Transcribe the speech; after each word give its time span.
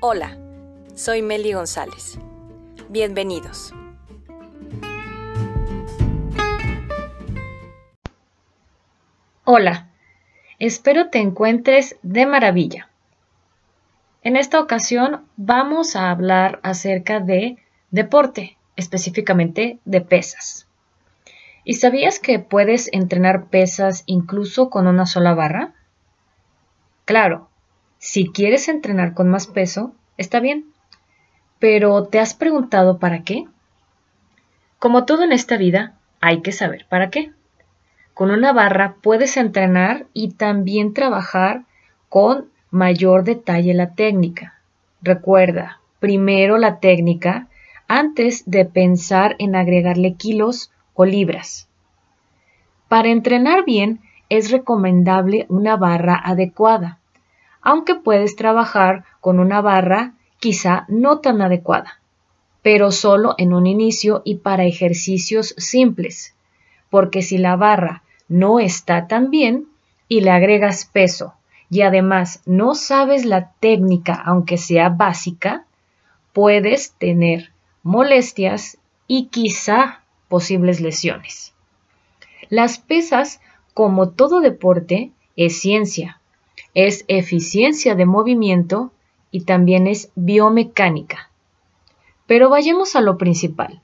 Hola, 0.00 0.38
soy 0.94 1.22
Meli 1.22 1.54
González. 1.54 2.20
Bienvenidos. 2.88 3.74
Hola, 9.42 9.88
espero 10.60 11.10
te 11.10 11.18
encuentres 11.18 11.96
de 12.02 12.26
maravilla. 12.26 12.88
En 14.22 14.36
esta 14.36 14.60
ocasión 14.60 15.26
vamos 15.36 15.96
a 15.96 16.12
hablar 16.12 16.60
acerca 16.62 17.18
de 17.18 17.56
deporte, 17.90 18.56
específicamente 18.76 19.80
de 19.84 20.00
pesas. 20.00 20.68
¿Y 21.64 21.74
sabías 21.74 22.20
que 22.20 22.38
puedes 22.38 22.88
entrenar 22.92 23.46
pesas 23.46 24.04
incluso 24.06 24.70
con 24.70 24.86
una 24.86 25.06
sola 25.06 25.34
barra? 25.34 25.74
Claro, 27.04 27.48
si 27.98 28.28
quieres 28.28 28.68
entrenar 28.68 29.14
con 29.14 29.28
más 29.28 29.46
peso, 29.46 29.92
está 30.16 30.40
bien. 30.40 30.66
Pero 31.58 32.04
¿te 32.04 32.20
has 32.20 32.34
preguntado 32.34 32.98
para 32.98 33.22
qué? 33.22 33.46
Como 34.78 35.04
todo 35.04 35.24
en 35.24 35.32
esta 35.32 35.56
vida, 35.56 35.94
hay 36.20 36.40
que 36.40 36.52
saber 36.52 36.86
para 36.88 37.10
qué. 37.10 37.32
Con 38.14 38.30
una 38.30 38.52
barra 38.52 38.96
puedes 39.02 39.36
entrenar 39.36 40.06
y 40.12 40.32
también 40.32 40.94
trabajar 40.94 41.64
con 42.08 42.48
mayor 42.70 43.24
detalle 43.24 43.74
la 43.74 43.94
técnica. 43.94 44.54
Recuerda, 45.02 45.80
primero 46.00 46.58
la 46.58 46.80
técnica 46.80 47.48
antes 47.88 48.48
de 48.48 48.64
pensar 48.64 49.34
en 49.38 49.56
agregarle 49.56 50.14
kilos 50.14 50.70
o 50.94 51.04
libras. 51.04 51.68
Para 52.88 53.08
entrenar 53.08 53.64
bien 53.64 54.00
es 54.28 54.50
recomendable 54.50 55.46
una 55.48 55.76
barra 55.76 56.20
adecuada, 56.22 56.98
aunque 57.62 57.94
puedes 57.94 58.36
trabajar 58.36 59.04
con 59.20 59.40
una 59.40 59.60
barra 59.60 60.14
quizá 60.38 60.84
no 60.88 61.18
tan 61.18 61.42
adecuada, 61.42 62.00
pero 62.62 62.90
solo 62.90 63.34
en 63.38 63.52
un 63.52 63.66
inicio 63.66 64.22
y 64.24 64.36
para 64.36 64.64
ejercicios 64.64 65.54
simples, 65.56 66.34
porque 66.90 67.22
si 67.22 67.38
la 67.38 67.56
barra 67.56 68.02
no 68.28 68.60
está 68.60 69.06
tan 69.06 69.30
bien 69.30 69.66
y 70.08 70.20
le 70.20 70.30
agregas 70.30 70.84
peso 70.84 71.34
y 71.70 71.82
además 71.82 72.42
no 72.46 72.74
sabes 72.74 73.24
la 73.24 73.52
técnica 73.60 74.14
aunque 74.14 74.56
sea 74.56 74.88
básica, 74.88 75.66
puedes 76.32 76.92
tener 76.92 77.52
molestias 77.82 78.78
y 79.06 79.26
quizá 79.26 80.02
posibles 80.28 80.80
lesiones. 80.80 81.52
Las 82.50 82.78
pesas, 82.78 83.40
como 83.74 84.10
todo 84.10 84.40
deporte, 84.40 85.10
es 85.36 85.60
ciencia, 85.60 86.17
es 86.86 87.04
eficiencia 87.08 87.96
de 87.96 88.06
movimiento 88.06 88.92
y 89.32 89.40
también 89.40 89.88
es 89.88 90.12
biomecánica. 90.14 91.28
Pero 92.28 92.50
vayamos 92.50 92.94
a 92.94 93.00
lo 93.00 93.18
principal. 93.18 93.80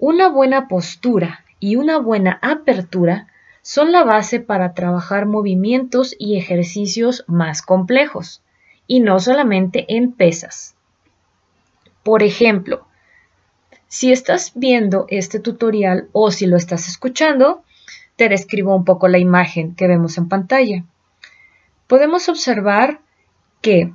Una 0.00 0.28
buena 0.28 0.66
postura 0.66 1.44
y 1.60 1.76
una 1.76 1.98
buena 1.98 2.40
apertura 2.42 3.28
son 3.62 3.92
la 3.92 4.02
base 4.02 4.40
para 4.40 4.74
trabajar 4.74 5.26
movimientos 5.26 6.16
y 6.18 6.36
ejercicios 6.36 7.22
más 7.28 7.62
complejos, 7.62 8.42
y 8.88 8.98
no 8.98 9.20
solamente 9.20 9.86
en 9.96 10.10
pesas. 10.10 10.74
Por 12.02 12.24
ejemplo, 12.24 12.88
si 13.86 14.10
estás 14.10 14.50
viendo 14.56 15.06
este 15.10 15.38
tutorial 15.38 16.08
o 16.10 16.32
si 16.32 16.46
lo 16.46 16.56
estás 16.56 16.88
escuchando, 16.88 17.62
te 18.16 18.28
describo 18.28 18.74
un 18.74 18.84
poco 18.84 19.06
la 19.06 19.18
imagen 19.18 19.76
que 19.76 19.86
vemos 19.86 20.18
en 20.18 20.28
pantalla. 20.28 20.84
Podemos 21.86 22.28
observar 22.28 23.00
que 23.60 23.92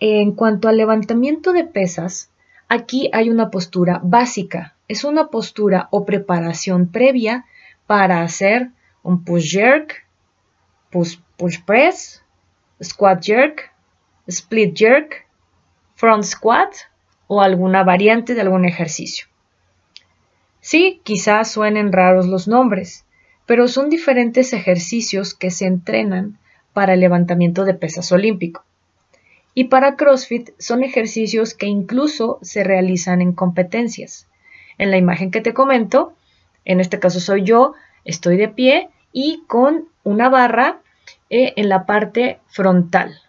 en 0.00 0.32
cuanto 0.32 0.68
al 0.68 0.76
levantamiento 0.76 1.52
de 1.52 1.64
pesas, 1.64 2.30
aquí 2.68 3.08
hay 3.12 3.30
una 3.30 3.50
postura 3.50 4.00
básica. 4.02 4.74
Es 4.88 5.04
una 5.04 5.28
postura 5.28 5.88
o 5.90 6.04
preparación 6.04 6.88
previa 6.88 7.46
para 7.86 8.22
hacer 8.22 8.70
un 9.02 9.24
push 9.24 9.52
jerk, 9.52 10.06
push, 10.90 11.18
push 11.36 11.58
press, 11.64 12.22
squat 12.82 13.22
jerk, 13.22 13.72
split 14.26 14.74
jerk, 14.76 15.26
front 15.94 16.24
squat 16.24 16.74
o 17.26 17.40
alguna 17.40 17.82
variante 17.82 18.34
de 18.34 18.40
algún 18.42 18.64
ejercicio. 18.64 19.26
Sí, 20.60 21.00
quizás 21.02 21.50
suenen 21.50 21.92
raros 21.92 22.26
los 22.26 22.48
nombres, 22.48 23.04
pero 23.46 23.68
son 23.68 23.90
diferentes 23.90 24.52
ejercicios 24.52 25.34
que 25.34 25.50
se 25.50 25.66
entrenan 25.66 26.38
para 26.74 26.92
el 26.92 27.00
levantamiento 27.00 27.64
de 27.64 27.72
pesas 27.72 28.12
olímpico. 28.12 28.64
Y 29.54 29.64
para 29.64 29.96
CrossFit 29.96 30.50
son 30.58 30.82
ejercicios 30.84 31.54
que 31.54 31.66
incluso 31.66 32.38
se 32.42 32.64
realizan 32.64 33.22
en 33.22 33.32
competencias. 33.32 34.26
En 34.76 34.90
la 34.90 34.98
imagen 34.98 35.30
que 35.30 35.40
te 35.40 35.54
comento, 35.54 36.12
en 36.64 36.80
este 36.80 36.98
caso 36.98 37.20
soy 37.20 37.44
yo, 37.44 37.74
estoy 38.04 38.36
de 38.36 38.48
pie 38.48 38.90
y 39.12 39.44
con 39.46 39.88
una 40.02 40.28
barra 40.28 40.80
eh, 41.30 41.54
en 41.56 41.68
la 41.68 41.86
parte 41.86 42.40
frontal. 42.48 43.20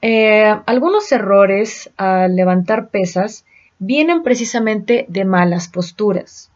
Eh, 0.00 0.54
algunos 0.66 1.10
errores 1.12 1.90
al 1.96 2.36
levantar 2.36 2.88
pesas 2.88 3.44
vienen 3.78 4.22
precisamente 4.22 5.04
de 5.08 5.24
malas 5.24 5.68
posturas. 5.68 6.50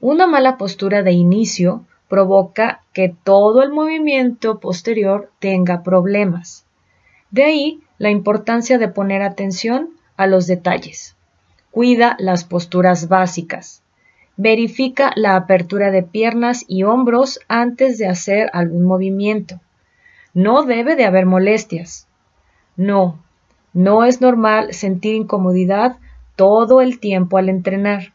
Una 0.00 0.26
mala 0.26 0.56
postura 0.56 1.02
de 1.02 1.12
inicio 1.12 1.84
provoca 2.08 2.82
que 2.92 3.14
todo 3.22 3.62
el 3.62 3.70
movimiento 3.70 4.58
posterior 4.60 5.30
tenga 5.38 5.82
problemas. 5.82 6.64
De 7.30 7.44
ahí 7.44 7.80
la 7.98 8.10
importancia 8.10 8.78
de 8.78 8.88
poner 8.88 9.22
atención 9.22 9.90
a 10.16 10.26
los 10.26 10.46
detalles. 10.46 11.16
Cuida 11.70 12.16
las 12.18 12.44
posturas 12.44 13.08
básicas. 13.08 13.82
Verifica 14.36 15.12
la 15.16 15.36
apertura 15.36 15.90
de 15.90 16.02
piernas 16.02 16.64
y 16.66 16.84
hombros 16.84 17.40
antes 17.48 17.98
de 17.98 18.06
hacer 18.06 18.50
algún 18.52 18.84
movimiento. 18.84 19.60
No 20.32 20.62
debe 20.62 20.96
de 20.96 21.04
haber 21.04 21.26
molestias. 21.26 22.06
No, 22.76 23.18
no 23.72 24.04
es 24.04 24.20
normal 24.20 24.72
sentir 24.72 25.14
incomodidad 25.14 25.96
todo 26.36 26.80
el 26.80 27.00
tiempo 27.00 27.36
al 27.36 27.48
entrenar. 27.48 28.12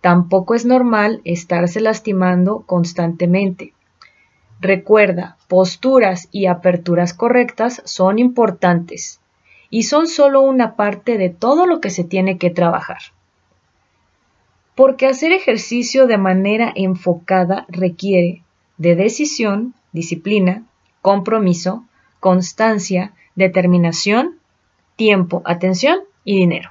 Tampoco 0.00 0.54
es 0.54 0.64
normal 0.64 1.20
estarse 1.24 1.80
lastimando 1.80 2.62
constantemente. 2.66 3.72
Recuerda, 4.60 5.36
posturas 5.48 6.28
y 6.30 6.46
aperturas 6.46 7.14
correctas 7.14 7.82
son 7.84 8.18
importantes 8.18 9.20
y 9.70 9.84
son 9.84 10.06
solo 10.06 10.40
una 10.40 10.76
parte 10.76 11.18
de 11.18 11.30
todo 11.30 11.66
lo 11.66 11.80
que 11.80 11.90
se 11.90 12.04
tiene 12.04 12.38
que 12.38 12.50
trabajar. 12.50 12.98
Porque 14.74 15.06
hacer 15.06 15.32
ejercicio 15.32 16.06
de 16.06 16.18
manera 16.18 16.72
enfocada 16.74 17.66
requiere 17.68 18.42
de 18.76 18.94
decisión, 18.94 19.74
disciplina, 19.92 20.64
compromiso, 21.02 21.84
constancia, 22.20 23.12
determinación, 23.34 24.38
tiempo, 24.96 25.42
atención 25.44 26.00
y 26.24 26.38
dinero. 26.38 26.70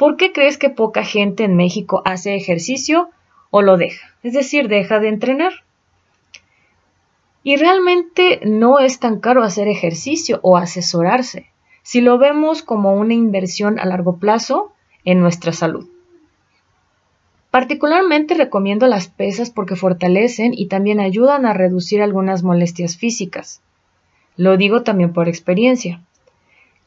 ¿Por 0.00 0.16
qué 0.16 0.32
crees 0.32 0.56
que 0.56 0.70
poca 0.70 1.04
gente 1.04 1.44
en 1.44 1.56
México 1.56 2.00
hace 2.06 2.34
ejercicio 2.34 3.10
o 3.50 3.60
lo 3.60 3.76
deja? 3.76 4.14
Es 4.22 4.32
decir, 4.32 4.68
deja 4.68 4.98
de 4.98 5.08
entrenar. 5.08 5.52
Y 7.42 7.56
realmente 7.56 8.40
no 8.46 8.78
es 8.78 8.98
tan 8.98 9.20
caro 9.20 9.42
hacer 9.42 9.68
ejercicio 9.68 10.40
o 10.40 10.56
asesorarse, 10.56 11.50
si 11.82 12.00
lo 12.00 12.16
vemos 12.16 12.62
como 12.62 12.94
una 12.94 13.12
inversión 13.12 13.78
a 13.78 13.84
largo 13.84 14.16
plazo 14.16 14.72
en 15.04 15.20
nuestra 15.20 15.52
salud. 15.52 15.86
Particularmente 17.50 18.32
recomiendo 18.32 18.86
las 18.86 19.08
pesas 19.08 19.50
porque 19.50 19.76
fortalecen 19.76 20.54
y 20.54 20.68
también 20.68 20.98
ayudan 20.98 21.44
a 21.44 21.52
reducir 21.52 22.00
algunas 22.00 22.42
molestias 22.42 22.96
físicas. 22.96 23.60
Lo 24.38 24.56
digo 24.56 24.82
también 24.82 25.12
por 25.12 25.28
experiencia. 25.28 26.00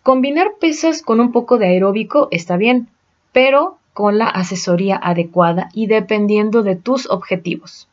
Combinar 0.01 0.53
pesas 0.59 1.03
con 1.03 1.19
un 1.19 1.31
poco 1.31 1.59
de 1.59 1.67
aeróbico 1.67 2.27
está 2.31 2.57
bien, 2.57 2.89
pero 3.33 3.77
con 3.93 4.17
la 4.17 4.27
asesoría 4.27 4.95
adecuada 4.95 5.69
y 5.73 5.87
dependiendo 5.87 6.63
de 6.63 6.75
tus 6.75 7.09
objetivos. 7.09 7.89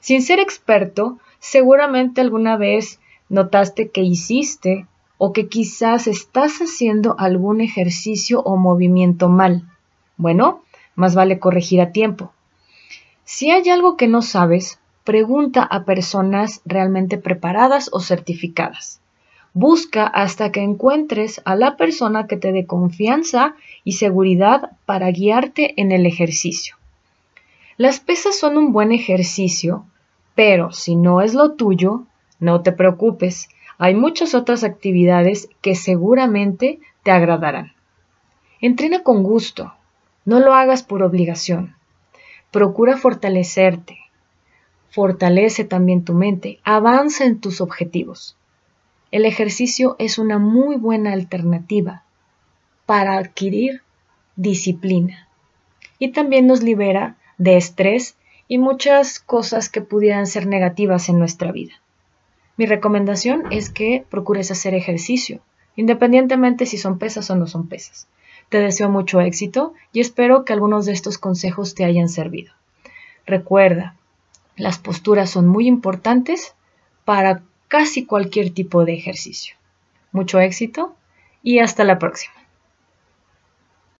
Sin 0.00 0.22
ser 0.22 0.40
experto, 0.40 1.18
seguramente 1.38 2.20
alguna 2.20 2.56
vez 2.56 2.98
notaste 3.28 3.90
que 3.90 4.02
hiciste 4.02 4.86
o 5.18 5.32
que 5.32 5.48
quizás 5.48 6.06
estás 6.06 6.58
haciendo 6.58 7.14
algún 7.18 7.60
ejercicio 7.60 8.40
o 8.42 8.56
movimiento 8.56 9.28
mal. 9.28 9.62
Bueno, 10.16 10.62
más 10.96 11.14
vale 11.14 11.38
corregir 11.38 11.80
a 11.80 11.92
tiempo. 11.92 12.32
Si 13.24 13.50
hay 13.50 13.68
algo 13.68 13.96
que 13.96 14.08
no 14.08 14.22
sabes, 14.22 14.80
pregunta 15.04 15.62
a 15.62 15.84
personas 15.84 16.60
realmente 16.64 17.18
preparadas 17.18 17.88
o 17.92 18.00
certificadas. 18.00 19.00
Busca 19.54 20.06
hasta 20.06 20.50
que 20.50 20.60
encuentres 20.60 21.40
a 21.44 21.54
la 21.54 21.76
persona 21.76 22.26
que 22.26 22.36
te 22.36 22.52
dé 22.52 22.66
confianza 22.66 23.54
y 23.84 23.92
seguridad 23.92 24.72
para 24.86 25.10
guiarte 25.10 25.80
en 25.80 25.92
el 25.92 26.06
ejercicio. 26.06 26.76
Las 27.76 28.00
pesas 28.00 28.38
son 28.38 28.56
un 28.56 28.72
buen 28.72 28.92
ejercicio, 28.92 29.84
pero 30.34 30.72
si 30.72 30.94
no 30.94 31.20
es 31.20 31.34
lo 31.34 31.52
tuyo, 31.52 32.04
no 32.38 32.62
te 32.62 32.72
preocupes. 32.72 33.48
Hay 33.78 33.94
muchas 33.94 34.34
otras 34.34 34.62
actividades 34.64 35.48
que 35.60 35.74
seguramente 35.74 36.80
te 37.02 37.10
agradarán. 37.10 37.72
Entrena 38.60 39.02
con 39.02 39.22
gusto, 39.22 39.72
no 40.24 40.38
lo 40.38 40.54
hagas 40.54 40.82
por 40.82 41.02
obligación. 41.02 41.74
Procura 42.50 42.96
fortalecerte. 42.96 43.98
Fortalece 44.90 45.64
también 45.64 46.04
tu 46.04 46.12
mente, 46.12 46.60
avanza 46.62 47.24
en 47.24 47.40
tus 47.40 47.60
objetivos. 47.60 48.36
El 49.10 49.24
ejercicio 49.24 49.96
es 49.98 50.18
una 50.18 50.38
muy 50.38 50.76
buena 50.76 51.12
alternativa 51.12 52.04
para 52.86 53.16
adquirir 53.16 53.82
disciplina 54.36 55.28
y 55.98 56.08
también 56.08 56.46
nos 56.46 56.62
libera 56.62 57.16
de 57.38 57.56
estrés 57.56 58.16
y 58.48 58.58
muchas 58.58 59.20
cosas 59.20 59.68
que 59.68 59.80
pudieran 59.80 60.26
ser 60.26 60.46
negativas 60.46 61.08
en 61.08 61.18
nuestra 61.18 61.52
vida. 61.52 61.74
Mi 62.56 62.66
recomendación 62.66 63.44
es 63.50 63.70
que 63.70 64.04
procures 64.10 64.50
hacer 64.50 64.74
ejercicio, 64.74 65.40
independientemente 65.76 66.66
si 66.66 66.76
son 66.76 66.98
pesas 66.98 67.30
o 67.30 67.36
no 67.36 67.46
son 67.46 67.68
pesas. 67.68 68.08
Te 68.48 68.58
deseo 68.58 68.90
mucho 68.90 69.20
éxito 69.20 69.72
y 69.92 70.00
espero 70.00 70.44
que 70.44 70.52
algunos 70.52 70.84
de 70.84 70.92
estos 70.92 71.18
consejos 71.18 71.74
te 71.74 71.84
hayan 71.84 72.08
servido. 72.08 72.52
Recuerda, 73.26 73.96
las 74.56 74.78
posturas 74.78 75.30
son 75.30 75.46
muy 75.46 75.66
importantes 75.66 76.54
para 77.04 77.42
casi 77.68 78.04
cualquier 78.04 78.50
tipo 78.50 78.84
de 78.84 78.94
ejercicio. 78.94 79.54
Mucho 80.12 80.40
éxito 80.40 80.94
y 81.42 81.60
hasta 81.60 81.84
la 81.84 81.98
próxima. 81.98 82.41